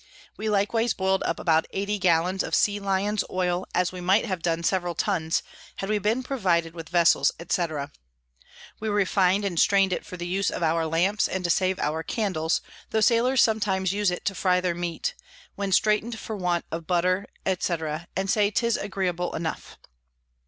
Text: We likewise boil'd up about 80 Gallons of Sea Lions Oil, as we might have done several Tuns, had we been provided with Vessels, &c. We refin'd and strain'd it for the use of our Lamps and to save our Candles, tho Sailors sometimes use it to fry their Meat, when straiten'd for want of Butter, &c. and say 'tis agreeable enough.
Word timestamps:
We 0.35 0.49
likewise 0.49 0.95
boil'd 0.95 1.21
up 1.27 1.39
about 1.39 1.67
80 1.69 1.99
Gallons 1.99 2.41
of 2.41 2.55
Sea 2.55 2.79
Lions 2.79 3.23
Oil, 3.29 3.67
as 3.75 3.91
we 3.91 4.01
might 4.01 4.25
have 4.25 4.41
done 4.41 4.63
several 4.63 4.95
Tuns, 4.95 5.43
had 5.75 5.89
we 5.91 5.99
been 5.99 6.23
provided 6.23 6.73
with 6.73 6.89
Vessels, 6.89 7.31
&c. 7.47 7.63
We 8.79 8.87
refin'd 8.89 9.45
and 9.45 9.59
strain'd 9.59 9.93
it 9.93 10.03
for 10.03 10.17
the 10.17 10.25
use 10.25 10.49
of 10.49 10.63
our 10.63 10.87
Lamps 10.87 11.27
and 11.27 11.43
to 11.43 11.51
save 11.51 11.77
our 11.77 12.01
Candles, 12.01 12.61
tho 12.89 12.99
Sailors 12.99 13.43
sometimes 13.43 13.93
use 13.93 14.09
it 14.09 14.25
to 14.25 14.33
fry 14.33 14.59
their 14.59 14.73
Meat, 14.73 15.13
when 15.53 15.71
straiten'd 15.71 16.17
for 16.17 16.35
want 16.35 16.65
of 16.71 16.87
Butter, 16.87 17.27
&c. 17.59 17.75
and 18.15 18.27
say 18.27 18.49
'tis 18.49 18.77
agreeable 18.77 19.35
enough. 19.35 19.77